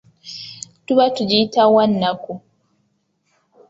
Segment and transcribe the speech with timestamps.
[0.85, 2.31] Tuba tugiyita wannaku.